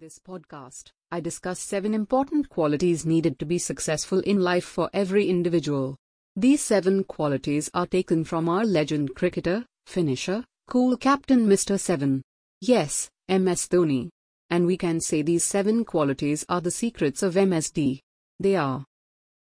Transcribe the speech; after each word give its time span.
This 0.00 0.20
podcast, 0.20 0.92
I 1.10 1.18
discuss 1.18 1.58
seven 1.58 1.92
important 1.92 2.48
qualities 2.48 3.04
needed 3.04 3.36
to 3.40 3.44
be 3.44 3.58
successful 3.58 4.20
in 4.20 4.38
life 4.38 4.64
for 4.64 4.88
every 4.92 5.28
individual. 5.28 5.96
These 6.36 6.62
seven 6.62 7.02
qualities 7.02 7.68
are 7.74 7.86
taken 7.86 8.22
from 8.22 8.48
our 8.48 8.64
legend 8.64 9.16
cricketer, 9.16 9.66
finisher, 9.86 10.44
cool 10.68 10.96
captain 10.96 11.48
Mr. 11.48 11.80
Seven. 11.80 12.22
Yes, 12.60 13.10
MS 13.28 13.66
Dhoni. 13.66 14.08
And 14.50 14.66
we 14.66 14.76
can 14.76 15.00
say 15.00 15.22
these 15.22 15.42
seven 15.42 15.84
qualities 15.84 16.44
are 16.48 16.60
the 16.60 16.70
secrets 16.70 17.24
of 17.24 17.34
MSD. 17.34 17.98
They 18.38 18.54
are 18.54 18.84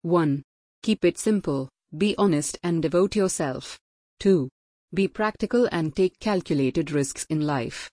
1. 0.01 0.43
Keep 0.83 1.05
it 1.05 1.17
simple, 1.17 1.69
be 1.97 2.13
honest 2.17 2.59
and 2.61 2.81
devote 2.81 3.15
yourself. 3.15 3.79
2. 4.19 4.49
Be 4.93 5.07
practical 5.07 5.69
and 5.71 5.95
take 5.95 6.19
calculated 6.19 6.91
risks 6.91 7.25
in 7.29 7.39
life. 7.39 7.89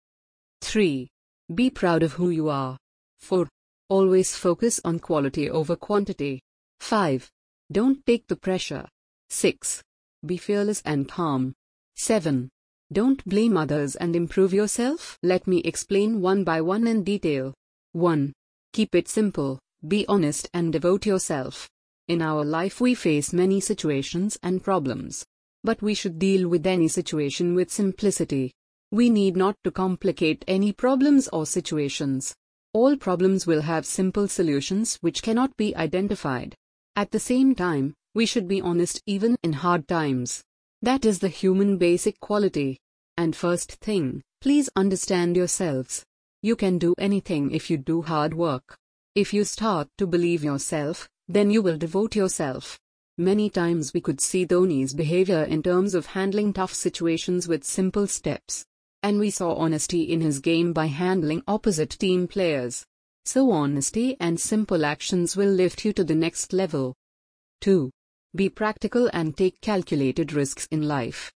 3. 0.63 1.09
Be 1.55 1.71
proud 1.71 2.03
of 2.03 2.13
who 2.13 2.31
you 2.31 2.49
are. 2.51 2.77
4. 3.21 3.49
Always 3.89 4.37
focus 4.37 4.81
on 4.85 4.99
quality 4.99 5.49
over 5.49 5.77
quantity. 5.77 6.43
5. 6.81 7.31
Don't 7.73 8.05
take 8.05 8.27
the 8.29 8.37
pressure. 8.37 8.87
6. 9.31 9.83
Be 10.27 10.37
fearless 10.37 10.83
and 10.85 11.09
calm. 11.09 11.55
7. 11.97 12.51
Don't 12.93 13.25
blame 13.25 13.57
others 13.57 13.97
and 13.97 14.15
improve 14.15 14.53
yourself. 14.53 15.19
Let 15.23 15.47
me 15.47 15.59
explain 15.61 16.21
one 16.21 16.45
by 16.45 16.61
one 16.61 16.87
in 16.87 17.03
detail. 17.03 17.55
1. 17.93 18.33
Keep 18.73 18.95
it 18.95 19.09
simple, 19.09 19.59
be 19.87 20.07
honest 20.07 20.49
and 20.53 20.73
devote 20.73 21.07
yourself. 21.07 21.69
In 22.09 22.23
our 22.23 22.45
life, 22.45 22.81
we 22.81 22.95
face 22.95 23.33
many 23.33 23.61
situations 23.61 24.39
and 24.43 24.63
problems. 24.63 25.25
But 25.65 25.83
we 25.83 25.95
should 25.95 26.19
deal 26.19 26.49
with 26.49 26.67
any 26.67 26.89
situation 26.89 27.55
with 27.55 27.71
simplicity. 27.71 28.53
We 28.91 29.11
need 29.11 29.37
not 29.37 29.55
to 29.65 29.71
complicate 29.71 30.47
any 30.49 30.73
problems 30.73 31.29
or 31.29 31.45
situations. 31.45 32.35
All 32.73 32.97
problems 32.97 33.47
will 33.47 33.61
have 33.61 33.85
simple 33.85 34.29
solutions 34.29 34.97
which 35.03 35.23
cannot 35.23 35.55
be 35.59 35.77
identified. 35.77 36.55
At 36.97 37.11
the 37.11 37.21
same 37.21 37.55
time, 37.55 37.93
we 38.15 38.25
should 38.25 38.49
be 38.49 38.63
honest 38.63 39.03
even 39.05 39.37
in 39.43 39.53
hard 39.53 39.87
times. 39.89 40.43
That 40.81 41.05
is 41.05 41.19
the 41.19 41.29
human 41.29 41.77
basic 41.77 42.19
quality. 42.21 42.79
And 43.19 43.37
first 43.37 43.73
thing, 43.73 44.23
please 44.41 44.71
understand 44.75 45.37
yourselves. 45.37 46.03
You 46.41 46.57
can 46.57 46.79
do 46.79 46.95
anything 46.97 47.51
if 47.51 47.69
you 47.69 47.77
do 47.77 48.01
hard 48.01 48.33
work. 48.33 48.75
If 49.15 49.35
you 49.35 49.45
start 49.45 49.89
to 49.99 50.07
believe 50.07 50.43
yourself, 50.43 51.07
then 51.29 51.51
you 51.51 51.61
will 51.61 51.77
devote 51.77 52.17
yourself. 52.17 52.79
Many 53.19 53.51
times 53.51 53.93
we 53.93 54.01
could 54.01 54.23
see 54.23 54.47
Dhoni's 54.47 54.95
behavior 54.95 55.43
in 55.43 55.63
terms 55.63 55.95
of 55.95 56.07
handling 56.07 56.55
tough 56.55 56.73
situations 56.73 57.47
with 57.47 57.65
simple 57.65 58.07
steps. 58.07 58.65
And 59.03 59.19
we 59.19 59.31
saw 59.31 59.55
honesty 59.55 60.03
in 60.03 60.21
his 60.21 60.41
game 60.41 60.73
by 60.73 60.87
handling 60.87 61.43
opposite 61.47 61.91
team 61.91 62.27
players. 62.27 62.85
So 63.25 63.51
honesty 63.51 64.17
and 64.21 64.41
simple 64.41 64.85
actions 64.85 65.37
will 65.37 65.51
lift 65.51 65.85
you 65.85 65.93
to 65.93 66.05
the 66.05 66.15
next 66.15 66.53
level. 66.53 66.95
2. 67.61 67.91
Be 68.35 68.49
practical 68.49 69.09
and 69.13 69.37
take 69.37 69.61
calculated 69.61 70.33
risks 70.33 70.67
in 70.71 70.89
life. 70.89 71.33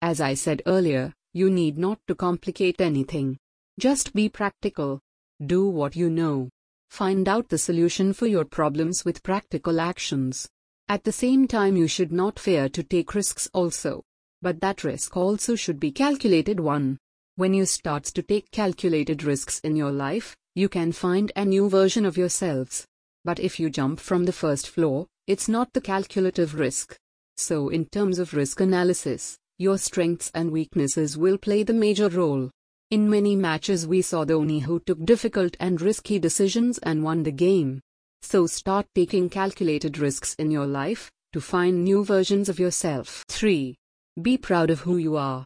As 0.00 0.20
I 0.20 0.34
said 0.34 0.62
earlier, 0.66 1.12
you 1.32 1.50
need 1.50 1.78
not 1.78 1.98
to 2.08 2.14
complicate 2.14 2.80
anything. 2.80 3.36
Just 3.78 4.14
be 4.14 4.28
practical. 4.28 5.00
Do 5.44 5.68
what 5.68 5.96
you 5.96 6.08
know. 6.08 6.48
Find 6.90 7.28
out 7.28 7.48
the 7.48 7.58
solution 7.58 8.12
for 8.12 8.26
your 8.26 8.44
problems 8.44 9.04
with 9.04 9.22
practical 9.22 9.80
actions. 9.80 10.48
At 10.88 11.02
the 11.02 11.12
same 11.12 11.48
time, 11.48 11.76
you 11.76 11.88
should 11.88 12.12
not 12.12 12.38
fear 12.38 12.68
to 12.68 12.82
take 12.82 13.14
risks 13.14 13.48
also. 13.52 14.04
But 14.44 14.60
that 14.60 14.84
risk 14.84 15.16
also 15.16 15.54
should 15.54 15.80
be 15.80 15.90
calculated 15.90 16.60
one. 16.60 16.98
When 17.36 17.54
you 17.54 17.64
start 17.64 18.04
to 18.04 18.22
take 18.22 18.50
calculated 18.50 19.24
risks 19.24 19.58
in 19.60 19.74
your 19.74 19.90
life, 19.90 20.36
you 20.54 20.68
can 20.68 20.92
find 20.92 21.32
a 21.34 21.46
new 21.46 21.70
version 21.70 22.04
of 22.04 22.18
yourselves. 22.18 22.84
But 23.24 23.40
if 23.40 23.58
you 23.58 23.70
jump 23.70 24.00
from 24.00 24.26
the 24.26 24.34
first 24.34 24.68
floor, 24.68 25.06
it's 25.26 25.48
not 25.48 25.72
the 25.72 25.80
calculative 25.80 26.56
risk. 26.56 26.94
So 27.38 27.70
in 27.70 27.86
terms 27.86 28.18
of 28.18 28.34
risk 28.34 28.60
analysis, 28.60 29.38
your 29.58 29.78
strengths 29.78 30.30
and 30.34 30.50
weaknesses 30.50 31.16
will 31.16 31.38
play 31.38 31.62
the 31.62 31.72
major 31.72 32.10
role. 32.10 32.50
In 32.90 33.08
many 33.08 33.36
matches 33.36 33.86
we 33.86 34.02
saw 34.02 34.26
Dhoni 34.26 34.60
who 34.60 34.78
took 34.78 35.02
difficult 35.06 35.56
and 35.58 35.80
risky 35.80 36.18
decisions 36.18 36.76
and 36.82 37.02
won 37.02 37.22
the 37.22 37.32
game. 37.32 37.80
So 38.20 38.46
start 38.46 38.84
taking 38.94 39.30
calculated 39.30 39.96
risks 39.96 40.34
in 40.34 40.50
your 40.50 40.66
life 40.66 41.10
to 41.32 41.40
find 41.40 41.82
new 41.82 42.04
versions 42.04 42.50
of 42.50 42.58
yourself. 42.58 43.24
3. 43.30 43.74
Be 44.22 44.38
proud 44.38 44.70
of 44.70 44.78
who 44.78 44.96
you 44.96 45.16
are. 45.16 45.44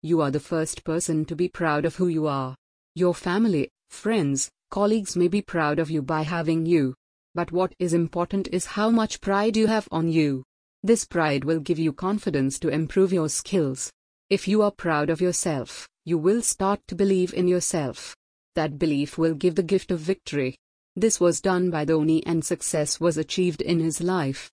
You 0.00 0.20
are 0.20 0.30
the 0.30 0.38
first 0.38 0.84
person 0.84 1.24
to 1.24 1.34
be 1.34 1.48
proud 1.48 1.84
of 1.84 1.96
who 1.96 2.06
you 2.06 2.28
are. 2.28 2.54
Your 2.94 3.12
family, 3.12 3.68
friends, 3.90 4.48
colleagues 4.70 5.16
may 5.16 5.26
be 5.26 5.42
proud 5.42 5.80
of 5.80 5.90
you 5.90 6.02
by 6.02 6.22
having 6.22 6.64
you. 6.64 6.94
But 7.34 7.50
what 7.50 7.74
is 7.80 7.94
important 7.94 8.48
is 8.52 8.64
how 8.64 8.90
much 8.90 9.20
pride 9.20 9.56
you 9.56 9.66
have 9.66 9.88
on 9.90 10.08
you. 10.08 10.44
This 10.84 11.04
pride 11.04 11.42
will 11.42 11.58
give 11.58 11.80
you 11.80 11.92
confidence 11.92 12.60
to 12.60 12.68
improve 12.68 13.12
your 13.12 13.28
skills. 13.28 13.90
If 14.30 14.46
you 14.46 14.62
are 14.62 14.70
proud 14.70 15.10
of 15.10 15.20
yourself, 15.20 15.88
you 16.04 16.16
will 16.16 16.42
start 16.42 16.78
to 16.86 16.94
believe 16.94 17.34
in 17.34 17.48
yourself. 17.48 18.14
That 18.54 18.78
belief 18.78 19.18
will 19.18 19.34
give 19.34 19.56
the 19.56 19.64
gift 19.64 19.90
of 19.90 19.98
victory. 19.98 20.56
This 20.94 21.18
was 21.18 21.40
done 21.40 21.70
by 21.70 21.84
Dhoni 21.84 22.22
and 22.24 22.44
success 22.44 23.00
was 23.00 23.16
achieved 23.16 23.62
in 23.62 23.80
his 23.80 24.00
life. 24.00 24.48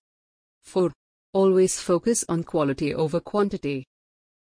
4. 0.64 0.90
Always 1.34 1.80
focus 1.80 2.24
on 2.28 2.44
quality 2.44 2.94
over 2.94 3.18
quantity. 3.18 3.84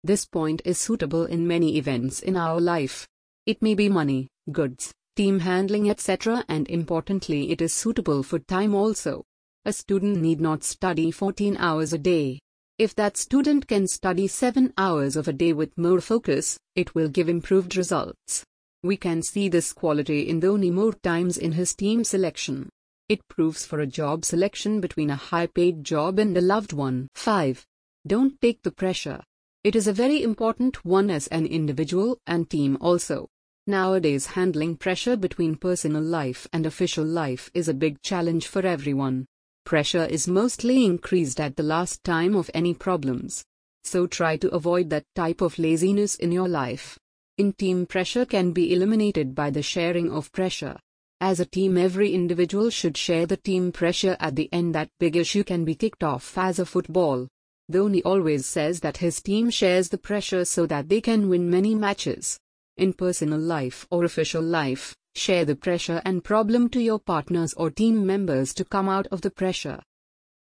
This 0.04 0.26
point 0.26 0.64
is 0.66 0.80
suitable 0.80 1.26
in 1.26 1.48
many 1.48 1.78
events 1.78 2.20
in 2.22 2.36
our 2.36 2.60
life. 2.60 3.08
It 3.46 3.62
may 3.62 3.76
be 3.76 3.90
money, 3.90 4.28
goods, 4.52 4.92
team 5.16 5.38
handling, 5.38 5.88
etc., 5.92 6.44
and 6.50 6.68
importantly, 6.68 7.52
it 7.52 7.62
is 7.62 7.74
suitable 7.74 8.24
for 8.24 8.40
time 8.40 8.74
also. 8.74 9.24
A 9.66 9.72
student 9.72 10.18
need 10.18 10.42
not 10.42 10.64
study 10.64 11.12
14 11.12 11.58
hours 11.58 11.94
a 11.94 12.00
day. 12.00 12.40
If 12.80 12.96
that 12.96 13.18
student 13.18 13.68
can 13.68 13.88
study 13.88 14.26
7 14.26 14.74
hours 14.76 15.16
of 15.16 15.28
a 15.28 15.34
day 15.34 15.54
with 15.54 15.78
more 15.78 16.02
focus, 16.02 16.58
it 16.76 16.96
will 16.96 17.08
give 17.08 17.30
improved 17.30 17.78
results. 17.78 18.44
We 18.82 18.98
can 18.98 19.22
see 19.22 19.48
this 19.48 19.74
quality 19.74 20.28
in 20.28 20.42
Dhoni 20.42 20.72
more 20.72 20.94
times 20.94 21.38
in 21.38 21.52
his 21.52 21.76
team 21.76 22.04
selection. 22.04 22.68
It 23.10 23.28
proves 23.28 23.66
for 23.66 23.80
a 23.80 23.88
job 23.88 24.24
selection 24.24 24.80
between 24.82 25.10
a 25.10 25.16
high 25.16 25.48
paid 25.48 25.84
job 25.84 26.20
and 26.20 26.38
a 26.38 26.42
loved 26.42 26.74
one. 26.74 27.08
5. 27.16 27.66
Don't 28.06 28.40
take 28.40 28.62
the 28.62 28.70
pressure. 28.72 29.24
It 29.64 29.76
is 29.76 29.88
a 29.88 29.94
very 29.94 30.22
important 30.22 30.86
one 30.86 31.10
as 31.10 31.26
an 31.30 31.48
individual 31.48 32.20
and 32.28 32.48
team 32.48 32.78
also. 32.80 33.28
Nowadays, 33.66 34.28
handling 34.28 34.78
pressure 34.78 35.16
between 35.16 35.56
personal 35.56 36.04
life 36.04 36.48
and 36.54 36.68
official 36.68 37.04
life 37.04 37.50
is 37.56 37.68
a 37.68 37.74
big 37.74 38.00
challenge 38.04 38.46
for 38.46 38.64
everyone. 38.64 39.26
Pressure 39.66 40.06
is 40.06 40.28
mostly 40.28 40.86
increased 40.86 41.40
at 41.40 41.56
the 41.56 41.64
last 41.64 42.04
time 42.04 42.36
of 42.36 42.52
any 42.54 42.76
problems. 42.76 43.44
So 43.84 44.06
try 44.06 44.38
to 44.38 44.50
avoid 44.50 44.92
that 44.92 45.06
type 45.16 45.42
of 45.42 45.58
laziness 45.58 46.14
in 46.14 46.32
your 46.32 46.48
life. 46.48 47.00
In 47.40 47.54
team 47.54 47.88
pressure 47.88 48.26
can 48.26 48.52
be 48.52 48.72
eliminated 48.72 49.34
by 49.34 49.50
the 49.50 49.64
sharing 49.64 50.12
of 50.12 50.32
pressure. 50.32 50.78
As 51.22 51.42
a 51.42 51.46
team, 51.46 51.78
every 51.78 52.14
individual 52.14 52.70
should 52.70 52.96
share 52.96 53.26
the 53.26 53.36
team 53.36 53.74
pressure 53.74 54.16
at 54.22 54.38
the 54.38 54.48
end. 54.54 54.74
That 54.74 54.90
big 55.00 55.18
issue 55.18 55.44
can 55.44 55.66
be 55.66 55.76
kicked 55.76 56.02
off 56.02 56.38
as 56.38 56.60
a 56.60 56.66
football. 56.66 57.28
Dhoni 57.70 58.02
always 58.06 58.46
says 58.46 58.80
that 58.80 58.98
his 58.98 59.22
team 59.22 59.50
shares 59.50 59.90
the 59.90 59.98
pressure 59.98 60.46
so 60.46 60.66
that 60.68 60.88
they 60.88 61.02
can 61.02 61.28
win 61.28 61.50
many 61.50 61.76
matches. 61.76 62.40
In 62.78 62.94
personal 62.94 63.40
life 63.40 63.86
or 63.92 64.06
official 64.06 64.42
life, 64.42 64.96
share 65.14 65.44
the 65.44 65.58
pressure 65.58 66.02
and 66.06 66.24
problem 66.24 66.70
to 66.70 66.82
your 66.82 67.00
partners 67.00 67.54
or 67.56 67.70
team 67.70 68.06
members 68.06 68.54
to 68.54 68.64
come 68.64 68.88
out 68.88 69.08
of 69.08 69.20
the 69.20 69.30
pressure. 69.30 69.82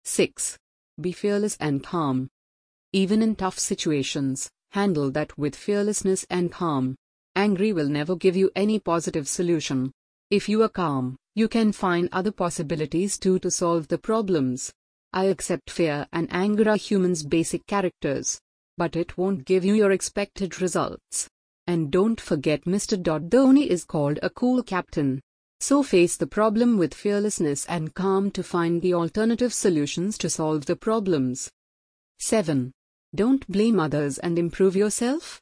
6. 0.03 0.59
Be 1.01 1.12
fearless 1.12 1.56
and 1.61 1.85
calm. 1.85 2.29
Even 2.93 3.23
in 3.23 3.37
tough 3.37 3.61
situations, 3.61 4.51
handle 4.73 5.12
that 5.12 5.39
with 5.39 5.55
fearlessness 5.55 6.27
and 6.29 6.51
calm. 6.51 6.97
Angry 7.37 7.73
will 7.73 7.89
never 7.89 8.17
give 8.17 8.35
you 8.35 8.51
any 8.56 8.81
positive 8.81 9.29
solution. 9.29 9.93
If 10.34 10.49
you 10.49 10.65
are 10.65 10.69
calm, 10.69 11.14
you 11.37 11.47
can 11.47 11.70
find 11.70 12.08
other 12.11 12.32
possibilities 12.32 13.19
too 13.19 13.38
to 13.38 13.53
solve 13.53 13.87
the 13.87 13.99
problems. 13.99 14.73
I 15.12 15.26
accept 15.26 15.70
fear 15.70 16.08
and 16.12 16.26
anger 16.32 16.69
are 16.69 16.76
humans' 16.76 17.23
basic 17.23 17.64
characters. 17.69 18.41
But 18.76 18.97
it 18.97 19.17
won't 19.17 19.44
give 19.44 19.64
you 19.64 19.75
your 19.75 19.93
expected 19.93 20.61
results. 20.61 21.29
And 21.69 21.93
don't 21.93 22.20
forget 22.20 22.64
Mr. 22.64 23.00
Dhoni 23.00 23.69
is 23.69 23.85
called 23.85 24.19
a 24.25 24.29
cool 24.29 24.64
captain. 24.64 25.20
So 25.61 25.85
face 25.85 26.17
the 26.17 26.26
problem 26.26 26.79
with 26.79 26.94
fearlessness 26.94 27.64
and 27.67 27.94
calm 27.94 28.32
to 28.32 28.43
find 28.43 28.82
the 28.82 28.94
alternative 28.94 29.55
solutions 29.55 30.19
to 30.19 30.29
solve 30.29 30.67
the 30.67 30.75
problems. 30.75 31.49
7. 32.19 32.73
Don't 33.14 33.47
blame 33.47 33.79
others 33.79 34.19
and 34.19 34.37
improve 34.37 34.75
yourself. 34.75 35.41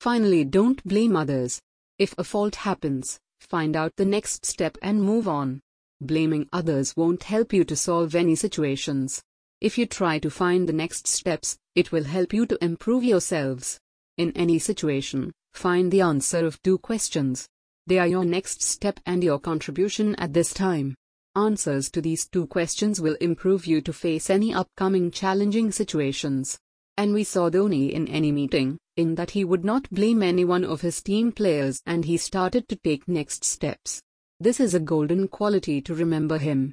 Finally, 0.00 0.44
don't 0.44 0.84
blame 0.84 1.16
others. 1.16 1.62
If 1.98 2.14
a 2.18 2.24
fault 2.24 2.56
happens, 2.56 3.18
Find 3.40 3.76
out 3.76 3.96
the 3.96 4.04
next 4.04 4.44
step 4.44 4.76
and 4.82 5.02
move 5.02 5.28
on. 5.28 5.60
Blaming 6.00 6.48
others 6.52 6.94
won't 6.96 7.24
help 7.24 7.52
you 7.52 7.64
to 7.64 7.74
solve 7.74 8.14
any 8.14 8.34
situations. 8.34 9.22
If 9.60 9.76
you 9.76 9.86
try 9.86 10.18
to 10.20 10.30
find 10.30 10.68
the 10.68 10.72
next 10.72 11.08
steps, 11.08 11.58
it 11.74 11.90
will 11.90 12.04
help 12.04 12.32
you 12.32 12.46
to 12.46 12.64
improve 12.64 13.02
yourselves. 13.02 13.80
In 14.16 14.32
any 14.36 14.58
situation, 14.58 15.32
find 15.54 15.90
the 15.90 16.00
answer 16.02 16.46
of 16.46 16.62
two 16.62 16.78
questions. 16.78 17.48
They 17.86 17.98
are 17.98 18.06
your 18.06 18.24
next 18.24 18.62
step 18.62 19.00
and 19.06 19.24
your 19.24 19.38
contribution 19.40 20.14
at 20.16 20.32
this 20.32 20.52
time. 20.52 20.94
Answers 21.34 21.90
to 21.92 22.00
these 22.00 22.28
two 22.28 22.46
questions 22.46 23.00
will 23.00 23.16
improve 23.20 23.66
you 23.66 23.80
to 23.80 23.92
face 23.92 24.28
any 24.28 24.52
upcoming 24.52 25.10
challenging 25.10 25.72
situations. 25.72 26.58
And 26.96 27.14
we 27.14 27.24
saw 27.24 27.48
Dhoni 27.48 27.92
in 27.92 28.08
any 28.08 28.30
meeting, 28.30 28.78
in 28.98 29.14
that 29.14 29.30
he 29.30 29.44
would 29.44 29.64
not 29.64 29.88
blame 29.90 30.22
any 30.22 30.44
one 30.44 30.64
of 30.64 30.80
his 30.80 31.00
team 31.00 31.30
players 31.30 31.80
and 31.86 32.04
he 32.04 32.16
started 32.16 32.68
to 32.68 32.76
take 32.76 33.06
next 33.06 33.44
steps. 33.44 34.02
This 34.40 34.58
is 34.58 34.74
a 34.74 34.80
golden 34.80 35.28
quality 35.28 35.80
to 35.82 35.94
remember 35.94 36.36
him. 36.36 36.72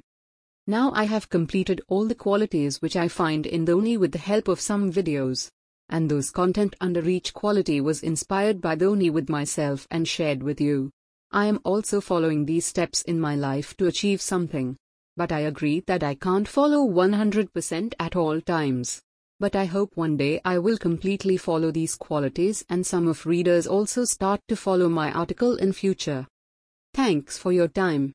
Now 0.66 0.90
I 0.92 1.04
have 1.04 1.30
completed 1.30 1.80
all 1.86 2.06
the 2.06 2.16
qualities 2.16 2.82
which 2.82 2.96
I 2.96 3.06
find 3.06 3.46
in 3.46 3.64
Dhoni 3.64 3.96
with 3.96 4.10
the 4.10 4.18
help 4.18 4.48
of 4.48 4.60
some 4.60 4.92
videos. 4.92 5.50
And 5.88 6.10
those 6.10 6.32
content 6.32 6.74
under 6.80 7.08
each 7.08 7.32
quality 7.32 7.80
was 7.80 8.02
inspired 8.02 8.60
by 8.60 8.74
Dhoni 8.74 9.08
with 9.08 9.28
myself 9.28 9.86
and 9.92 10.08
shared 10.08 10.42
with 10.42 10.60
you. 10.60 10.90
I 11.30 11.46
am 11.46 11.60
also 11.62 12.00
following 12.00 12.44
these 12.44 12.66
steps 12.66 13.02
in 13.02 13.20
my 13.20 13.36
life 13.36 13.76
to 13.76 13.86
achieve 13.86 14.20
something. 14.20 14.76
But 15.16 15.30
I 15.30 15.40
agree 15.40 15.80
that 15.86 16.02
I 16.02 16.16
can't 16.16 16.48
follow 16.48 16.86
100% 16.86 17.94
at 18.00 18.16
all 18.16 18.40
times. 18.40 19.00
But 19.38 19.54
I 19.54 19.66
hope 19.66 19.96
one 19.96 20.16
day 20.16 20.40
I 20.44 20.58
will 20.58 20.78
completely 20.78 21.36
follow 21.36 21.70
these 21.70 21.94
qualities 21.94 22.64
and 22.70 22.86
some 22.86 23.06
of 23.06 23.26
readers 23.26 23.66
also 23.66 24.04
start 24.04 24.40
to 24.48 24.56
follow 24.56 24.88
my 24.88 25.12
article 25.12 25.56
in 25.56 25.72
future. 25.72 26.26
Thanks 26.94 27.36
for 27.36 27.52
your 27.52 27.68
time. 27.68 28.04